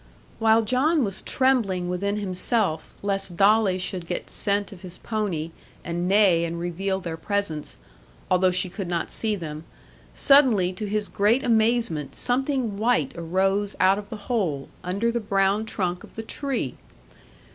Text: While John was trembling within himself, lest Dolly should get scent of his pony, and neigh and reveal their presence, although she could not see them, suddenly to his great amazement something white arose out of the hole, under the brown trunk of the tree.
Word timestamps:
While 0.39 0.63
John 0.63 1.03
was 1.03 1.21
trembling 1.21 1.87
within 1.87 2.17
himself, 2.17 2.91
lest 3.03 3.35
Dolly 3.35 3.77
should 3.77 4.07
get 4.07 4.31
scent 4.31 4.71
of 4.71 4.81
his 4.81 4.97
pony, 4.97 5.51
and 5.85 6.07
neigh 6.09 6.43
and 6.43 6.59
reveal 6.59 6.99
their 6.99 7.17
presence, 7.17 7.77
although 8.31 8.49
she 8.49 8.67
could 8.67 8.87
not 8.87 9.11
see 9.11 9.35
them, 9.35 9.63
suddenly 10.11 10.73
to 10.73 10.87
his 10.89 11.07
great 11.07 11.43
amazement 11.43 12.15
something 12.15 12.79
white 12.79 13.13
arose 13.15 13.75
out 13.79 13.99
of 13.99 14.09
the 14.09 14.17
hole, 14.25 14.69
under 14.83 15.11
the 15.11 15.19
brown 15.19 15.65
trunk 15.67 16.03
of 16.03 16.15
the 16.15 16.23
tree. 16.23 16.77